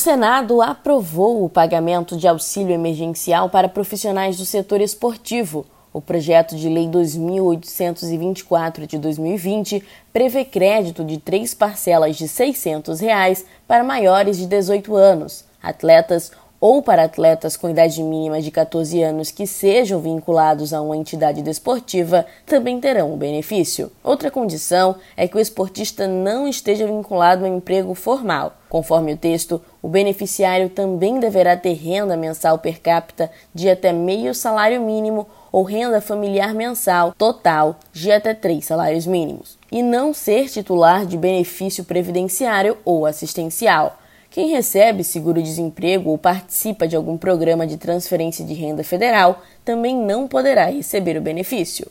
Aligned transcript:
Senado 0.00 0.62
aprovou 0.62 1.44
o 1.44 1.48
pagamento 1.50 2.16
de 2.16 2.26
auxílio 2.26 2.72
emergencial 2.72 3.50
para 3.50 3.68
profissionais 3.68 4.38
do 4.38 4.46
setor 4.46 4.80
esportivo. 4.80 5.66
O 5.92 6.00
projeto 6.00 6.56
de 6.56 6.70
lei 6.70 6.88
2824 6.88 8.86
de 8.86 8.96
2020 8.96 9.84
prevê 10.10 10.42
crédito 10.42 11.04
de 11.04 11.18
três 11.18 11.52
parcelas 11.52 12.16
de 12.16 12.26
600 12.26 12.98
reais 12.98 13.44
para 13.68 13.84
maiores 13.84 14.38
de 14.38 14.46
18 14.46 14.96
anos, 14.96 15.44
atletas 15.62 16.32
ou 16.60 16.82
para 16.82 17.04
atletas 17.04 17.56
com 17.56 17.70
idade 17.70 18.02
mínima 18.02 18.42
de 18.42 18.50
14 18.50 19.02
anos 19.02 19.30
que 19.30 19.46
sejam 19.46 19.98
vinculados 20.00 20.74
a 20.74 20.82
uma 20.82 20.96
entidade 20.96 21.40
desportiva 21.40 22.26
também 22.44 22.78
terão 22.78 23.14
o 23.14 23.16
benefício. 23.16 23.90
Outra 24.04 24.30
condição 24.30 24.96
é 25.16 25.26
que 25.26 25.36
o 25.36 25.40
esportista 25.40 26.06
não 26.06 26.46
esteja 26.46 26.86
vinculado 26.86 27.44
a 27.44 27.48
um 27.48 27.56
emprego 27.56 27.94
formal. 27.94 28.52
Conforme 28.68 29.14
o 29.14 29.16
texto, 29.16 29.60
o 29.82 29.88
beneficiário 29.88 30.68
também 30.68 31.18
deverá 31.18 31.56
ter 31.56 31.72
renda 31.72 32.16
mensal 32.16 32.58
per 32.58 32.80
capita 32.80 33.30
de 33.54 33.68
até 33.68 33.92
meio 33.92 34.34
salário 34.34 34.80
mínimo 34.80 35.26
ou 35.50 35.64
renda 35.64 36.00
familiar 36.00 36.54
mensal 36.54 37.12
total 37.16 37.76
de 37.92 38.12
até 38.12 38.34
três 38.34 38.66
salários 38.66 39.06
mínimos, 39.06 39.58
e 39.72 39.82
não 39.82 40.14
ser 40.14 40.48
titular 40.48 41.04
de 41.04 41.16
benefício 41.16 41.84
previdenciário 41.84 42.78
ou 42.84 43.06
assistencial. 43.06 43.98
Quem 44.30 44.50
recebe 44.50 45.02
seguro-desemprego 45.02 46.10
ou 46.10 46.16
participa 46.16 46.86
de 46.86 46.94
algum 46.94 47.18
programa 47.18 47.66
de 47.66 47.76
transferência 47.76 48.44
de 48.44 48.54
renda 48.54 48.84
federal 48.84 49.42
também 49.64 49.96
não 49.96 50.28
poderá 50.28 50.66
receber 50.66 51.16
o 51.16 51.20
benefício. 51.20 51.88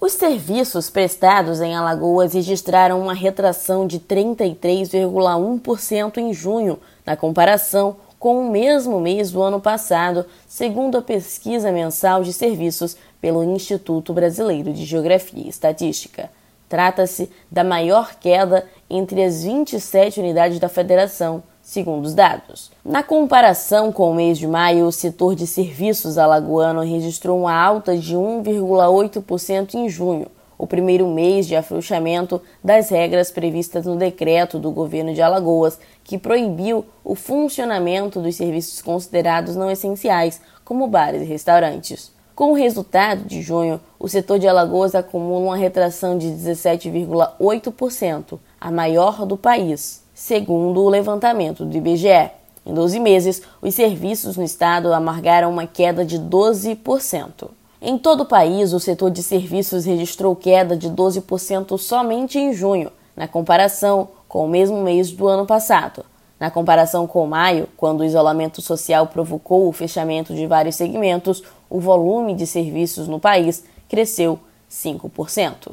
Os 0.00 0.12
serviços 0.14 0.90
prestados 0.90 1.60
em 1.60 1.76
Alagoas 1.76 2.32
registraram 2.32 3.00
uma 3.00 3.14
retração 3.14 3.86
de 3.86 4.00
33,1% 4.00 6.18
em 6.18 6.34
junho, 6.34 6.80
na 7.06 7.16
comparação 7.16 7.98
com 8.18 8.40
o 8.40 8.50
mesmo 8.50 9.00
mês 9.00 9.30
do 9.30 9.40
ano 9.40 9.60
passado, 9.60 10.26
segundo 10.48 10.98
a 10.98 11.02
pesquisa 11.02 11.70
mensal 11.70 12.24
de 12.24 12.32
serviços 12.32 12.96
pelo 13.20 13.44
Instituto 13.44 14.12
Brasileiro 14.12 14.72
de 14.72 14.84
Geografia 14.84 15.44
e 15.44 15.48
Estatística. 15.48 16.28
Trata-se 16.68 17.30
da 17.50 17.64
maior 17.64 18.14
queda 18.16 18.66
entre 18.90 19.24
as 19.24 19.42
27 19.42 20.20
unidades 20.20 20.58
da 20.58 20.68
federação, 20.68 21.42
segundo 21.62 22.04
os 22.04 22.14
dados. 22.14 22.70
Na 22.84 23.02
comparação 23.02 23.90
com 23.90 24.10
o 24.10 24.14
mês 24.14 24.38
de 24.38 24.46
maio, 24.46 24.86
o 24.86 24.92
setor 24.92 25.34
de 25.34 25.46
serviços 25.46 26.18
alagoano 26.18 26.82
registrou 26.82 27.40
uma 27.40 27.54
alta 27.54 27.96
de 27.96 28.16
1,8% 28.16 29.74
em 29.74 29.88
junho, 29.88 30.26
o 30.58 30.66
primeiro 30.66 31.06
mês 31.06 31.46
de 31.46 31.54
afrouxamento 31.54 32.42
das 32.62 32.90
regras 32.90 33.30
previstas 33.30 33.86
no 33.86 33.96
decreto 33.96 34.58
do 34.58 34.70
governo 34.70 35.14
de 35.14 35.22
Alagoas, 35.22 35.78
que 36.02 36.18
proibiu 36.18 36.84
o 37.04 37.14
funcionamento 37.14 38.20
dos 38.20 38.36
serviços 38.36 38.82
considerados 38.82 39.54
não 39.54 39.70
essenciais, 39.70 40.40
como 40.64 40.88
bares 40.88 41.22
e 41.22 41.24
restaurantes. 41.24 42.17
Com 42.38 42.52
o 42.52 42.54
resultado 42.54 43.24
de 43.24 43.42
junho, 43.42 43.80
o 43.98 44.08
setor 44.08 44.38
de 44.38 44.46
Alagoas 44.46 44.94
acumula 44.94 45.46
uma 45.46 45.56
retração 45.56 46.16
de 46.16 46.28
17,8%, 46.28 48.38
a 48.60 48.70
maior 48.70 49.26
do 49.26 49.36
país, 49.36 50.04
segundo 50.14 50.80
o 50.80 50.88
levantamento 50.88 51.64
do 51.64 51.76
IBGE. 51.76 52.30
Em 52.64 52.72
12 52.72 53.00
meses, 53.00 53.42
os 53.60 53.74
serviços 53.74 54.36
no 54.36 54.44
estado 54.44 54.94
amargaram 54.94 55.50
uma 55.50 55.66
queda 55.66 56.04
de 56.04 56.16
12%. 56.16 57.48
Em 57.82 57.98
todo 57.98 58.20
o 58.20 58.26
país, 58.26 58.72
o 58.72 58.78
setor 58.78 59.10
de 59.10 59.24
serviços 59.24 59.84
registrou 59.84 60.36
queda 60.36 60.76
de 60.76 60.88
12% 60.88 61.76
somente 61.76 62.38
em 62.38 62.52
junho, 62.52 62.92
na 63.16 63.26
comparação 63.26 64.10
com 64.28 64.44
o 64.44 64.48
mesmo 64.48 64.80
mês 64.80 65.10
do 65.10 65.26
ano 65.26 65.44
passado. 65.44 66.04
Na 66.38 66.50
comparação 66.50 67.06
com 67.06 67.26
maio, 67.26 67.68
quando 67.76 68.00
o 68.00 68.04
isolamento 68.04 68.62
social 68.62 69.08
provocou 69.08 69.68
o 69.68 69.72
fechamento 69.72 70.32
de 70.34 70.46
vários 70.46 70.76
segmentos, 70.76 71.42
o 71.68 71.80
volume 71.80 72.34
de 72.34 72.46
serviços 72.46 73.08
no 73.08 73.18
país 73.18 73.64
cresceu 73.88 74.38
5%. 74.70 75.72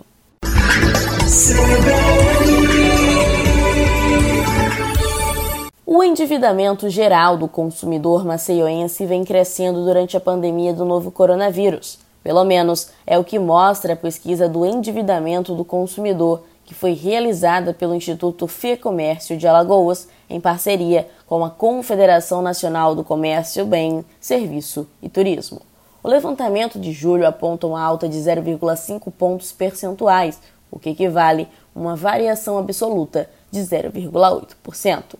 O 5.85 6.03
endividamento 6.03 6.89
geral 6.89 7.37
do 7.37 7.47
consumidor 7.47 8.25
maceioense 8.25 9.05
vem 9.05 9.23
crescendo 9.23 9.85
durante 9.85 10.17
a 10.17 10.19
pandemia 10.19 10.73
do 10.73 10.83
novo 10.83 11.11
coronavírus. 11.11 11.99
Pelo 12.23 12.43
menos 12.43 12.89
é 13.05 13.19
o 13.19 13.23
que 13.23 13.37
mostra 13.37 13.93
a 13.93 13.95
pesquisa 13.95 14.49
do 14.49 14.65
endividamento 14.65 15.53
do 15.53 15.63
consumidor 15.63 16.43
que 16.65 16.73
foi 16.73 16.93
realizada 16.93 17.73
pelo 17.73 17.93
Instituto 17.93 18.47
Fê 18.47 18.75
Comércio 18.75 19.37
de 19.37 19.47
Alagoas, 19.47 20.07
em 20.29 20.41
parceria 20.41 21.07
com 21.27 21.45
a 21.45 21.49
Confederação 21.49 22.41
Nacional 22.41 22.95
do 22.95 23.03
Comércio, 23.03 23.65
Bem, 23.65 24.03
Serviço 24.19 24.87
e 25.01 25.07
Turismo. 25.07 25.61
O 26.03 26.07
levantamento 26.07 26.79
de 26.79 26.91
julho 26.91 27.27
aponta 27.27 27.67
uma 27.67 27.81
alta 27.81 28.09
de 28.09 28.17
0,5 28.17 29.11
pontos 29.11 29.51
percentuais, 29.51 30.39
o 30.71 30.79
que 30.79 30.89
equivale 30.89 31.47
a 31.75 31.79
uma 31.79 31.95
variação 31.95 32.57
absoluta 32.57 33.29
de 33.51 33.59
0,8%. 33.59 35.15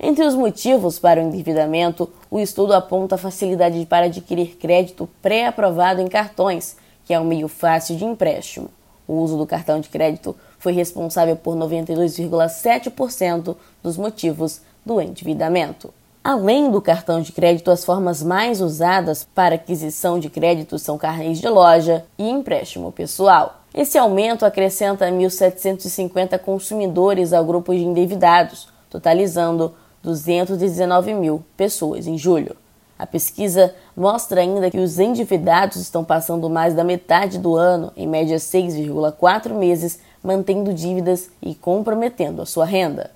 Entre 0.00 0.24
os 0.24 0.34
motivos 0.34 0.98
para 0.98 1.20
o 1.20 1.24
endividamento, 1.24 2.08
o 2.30 2.38
estudo 2.38 2.72
aponta 2.72 3.16
a 3.16 3.18
facilidade 3.18 3.84
para 3.86 4.06
adquirir 4.06 4.56
crédito 4.56 5.08
pré-aprovado 5.20 6.00
em 6.00 6.06
cartões, 6.06 6.76
que 7.04 7.12
é 7.12 7.18
um 7.18 7.24
meio 7.24 7.48
fácil 7.48 7.96
de 7.96 8.04
empréstimo. 8.04 8.70
O 9.08 9.14
uso 9.14 9.36
do 9.36 9.46
cartão 9.46 9.80
de 9.80 9.88
crédito 9.88 10.36
foi 10.58 10.72
responsável 10.72 11.36
por 11.36 11.56
92,7% 11.56 13.56
dos 13.82 13.96
motivos 13.96 14.60
do 14.84 15.00
endividamento. 15.00 15.94
Além 16.22 16.70
do 16.70 16.82
cartão 16.82 17.22
de 17.22 17.32
crédito, 17.32 17.70
as 17.70 17.84
formas 17.84 18.22
mais 18.22 18.60
usadas 18.60 19.26
para 19.34 19.54
aquisição 19.54 20.18
de 20.18 20.28
crédito 20.28 20.78
são 20.78 20.98
carnês 20.98 21.40
de 21.40 21.48
loja 21.48 22.04
e 22.18 22.28
empréstimo 22.28 22.92
pessoal. 22.92 23.62
Esse 23.72 23.96
aumento 23.96 24.44
acrescenta 24.44 25.06
1.750 25.06 26.38
consumidores 26.38 27.32
ao 27.32 27.44
grupo 27.44 27.72
de 27.72 27.84
endividados, 27.84 28.68
totalizando 28.90 29.74
219 30.02 31.14
mil 31.14 31.42
pessoas 31.56 32.06
em 32.06 32.18
julho. 32.18 32.56
A 32.98 33.06
pesquisa 33.06 33.72
mostra 33.96 34.40
ainda 34.40 34.70
que 34.70 34.78
os 34.78 34.98
endividados 34.98 35.76
estão 35.76 36.04
passando 36.04 36.50
mais 36.50 36.74
da 36.74 36.82
metade 36.82 37.38
do 37.38 37.54
ano, 37.54 37.92
em 37.96 38.08
média 38.08 38.38
6,4 38.38 39.54
meses, 39.54 40.00
mantendo 40.22 40.72
dívidas 40.72 41.30
e 41.40 41.54
comprometendo 41.54 42.42
a 42.42 42.46
sua 42.46 42.64
renda. 42.64 43.10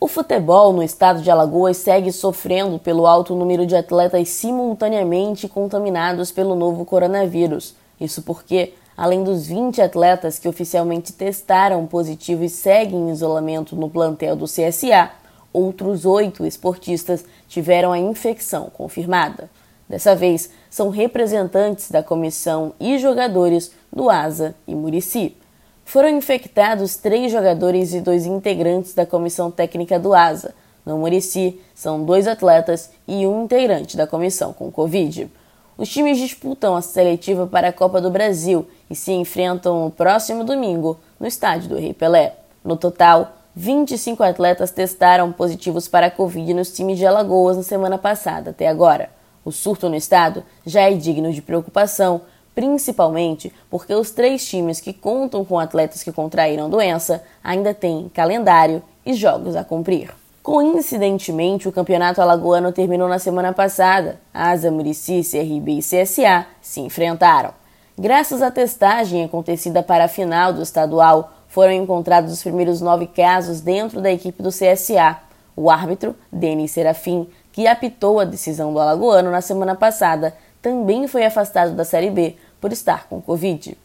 O 0.00 0.06
futebol 0.06 0.72
no 0.72 0.82
estado 0.82 1.22
de 1.22 1.30
Alagoas 1.30 1.76
segue 1.78 2.12
sofrendo 2.12 2.78
pelo 2.78 3.06
alto 3.06 3.34
número 3.34 3.64
de 3.64 3.74
atletas 3.74 4.28
simultaneamente 4.28 5.48
contaminados 5.48 6.30
pelo 6.30 6.54
novo 6.54 6.84
coronavírus. 6.84 7.74
Isso 8.00 8.22
porque, 8.22 8.74
além 8.96 9.24
dos 9.24 9.46
20 9.46 9.80
atletas 9.80 10.38
que 10.38 10.48
oficialmente 10.48 11.12
testaram 11.12 11.86
positivo 11.86 12.44
e 12.44 12.48
seguem 12.48 13.08
em 13.08 13.10
isolamento 13.10 13.74
no 13.74 13.88
plantel 13.88 14.36
do 14.36 14.46
CSA, 14.46 15.10
outros 15.52 16.04
oito 16.04 16.44
esportistas 16.44 17.24
tiveram 17.48 17.92
a 17.92 17.98
infecção 17.98 18.68
confirmada. 18.74 19.48
Dessa 19.94 20.16
vez, 20.16 20.50
são 20.68 20.88
representantes 20.88 21.88
da 21.88 22.02
comissão 22.02 22.72
e 22.80 22.98
jogadores 22.98 23.70
do 23.92 24.10
ASA 24.10 24.52
e 24.66 24.74
Murici. 24.74 25.36
Foram 25.84 26.08
infectados 26.08 26.96
três 26.96 27.30
jogadores 27.30 27.94
e 27.94 28.00
dois 28.00 28.26
integrantes 28.26 28.92
da 28.92 29.06
comissão 29.06 29.52
técnica 29.52 29.96
do 29.96 30.12
ASA. 30.12 30.52
No 30.84 30.98
Murici, 30.98 31.60
são 31.76 32.04
dois 32.04 32.26
atletas 32.26 32.90
e 33.06 33.24
um 33.24 33.44
integrante 33.44 33.96
da 33.96 34.04
comissão 34.04 34.52
com 34.52 34.68
Covid. 34.68 35.30
Os 35.78 35.88
times 35.88 36.18
disputam 36.18 36.74
a 36.74 36.82
seletiva 36.82 37.46
para 37.46 37.68
a 37.68 37.72
Copa 37.72 38.00
do 38.00 38.10
Brasil 38.10 38.66
e 38.90 38.96
se 38.96 39.12
enfrentam 39.12 39.84
no 39.84 39.92
próximo 39.92 40.42
domingo 40.42 40.98
no 41.20 41.26
estádio 41.28 41.68
do 41.68 41.78
Rei 41.78 41.94
Pelé. 41.94 42.34
No 42.64 42.76
total, 42.76 43.36
25 43.54 44.24
atletas 44.24 44.72
testaram 44.72 45.30
positivos 45.30 45.86
para 45.86 46.08
a 46.08 46.10
Covid 46.10 46.52
nos 46.52 46.72
times 46.72 46.98
de 46.98 47.06
Alagoas 47.06 47.56
na 47.56 47.62
semana 47.62 47.96
passada 47.96 48.50
até 48.50 48.66
agora. 48.66 49.08
O 49.44 49.52
surto 49.52 49.88
no 49.88 49.96
estado 49.96 50.42
já 50.64 50.82
é 50.82 50.94
digno 50.94 51.32
de 51.32 51.42
preocupação, 51.42 52.22
principalmente 52.54 53.52
porque 53.68 53.94
os 53.94 54.10
três 54.10 54.46
times 54.46 54.80
que 54.80 54.92
contam 54.92 55.44
com 55.44 55.58
atletas 55.58 56.02
que 56.02 56.12
contraíram 56.12 56.70
doença 56.70 57.22
ainda 57.42 57.74
têm 57.74 58.10
calendário 58.14 58.82
e 59.04 59.12
jogos 59.12 59.56
a 59.56 59.64
cumprir. 59.64 60.10
Coincidentemente, 60.42 61.66
o 61.66 61.72
campeonato 61.72 62.20
alagoano 62.20 62.70
terminou 62.70 63.08
na 63.08 63.18
semana 63.18 63.52
passada. 63.52 64.20
Asa, 64.32 64.70
Murici, 64.70 65.22
CRB 65.22 65.78
e 65.78 65.80
CSA 65.80 66.46
se 66.60 66.80
enfrentaram. 66.80 67.52
Graças 67.98 68.42
à 68.42 68.50
testagem 68.50 69.24
acontecida 69.24 69.82
para 69.82 70.04
a 70.04 70.08
final 70.08 70.52
do 70.52 70.62
estadual, 70.62 71.32
foram 71.48 71.72
encontrados 71.72 72.32
os 72.32 72.42
primeiros 72.42 72.80
nove 72.80 73.06
casos 73.06 73.60
dentro 73.60 74.00
da 74.00 74.10
equipe 74.10 74.42
do 74.42 74.50
CSA. 74.50 75.16
O 75.56 75.70
árbitro, 75.70 76.14
Denis 76.30 76.72
Serafim, 76.72 77.28
que 77.54 77.66
apitou 77.68 78.18
a 78.18 78.24
decisão 78.24 78.72
do 78.72 78.80
alagoano 78.80 79.30
na 79.30 79.40
semana 79.40 79.76
passada, 79.76 80.36
também 80.60 81.06
foi 81.06 81.24
afastado 81.24 81.72
da 81.72 81.84
Série 81.84 82.10
B 82.10 82.34
por 82.60 82.72
estar 82.72 83.08
com 83.08 83.22
Covid. 83.22 83.78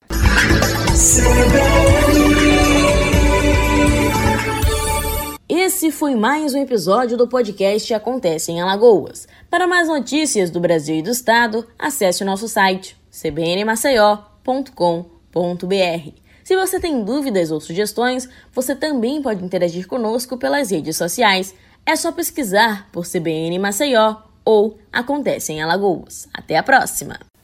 Esse 5.47 5.91
foi 5.91 6.15
mais 6.15 6.55
um 6.55 6.63
episódio 6.63 7.15
do 7.15 7.27
podcast 7.27 7.93
Acontece 7.93 8.51
em 8.51 8.59
Alagoas. 8.59 9.27
Para 9.51 9.67
mais 9.67 9.87
notícias 9.87 10.49
do 10.49 10.59
Brasil 10.59 10.95
e 10.95 11.03
do 11.03 11.11
Estado, 11.11 11.63
acesse 11.77 12.23
o 12.23 12.25
nosso 12.25 12.47
site 12.47 12.97
cbnmaceió.com.br. 13.11 16.11
Se 16.43 16.55
você 16.55 16.79
tem 16.79 17.03
dúvidas 17.03 17.51
ou 17.51 17.61
sugestões, 17.61 18.27
você 18.51 18.75
também 18.75 19.21
pode 19.21 19.45
interagir 19.45 19.85
conosco 19.85 20.35
pelas 20.35 20.71
redes 20.71 20.97
sociais. 20.97 21.53
É 21.85 21.95
só 21.95 22.11
pesquisar 22.11 22.89
por 22.91 23.05
CBN 23.05 23.57
Maceió 23.59 24.17
ou 24.45 24.79
Acontece 24.91 25.53
em 25.53 25.61
Alagoas. 25.61 26.27
Até 26.33 26.57
a 26.57 26.63
próxima! 26.63 27.28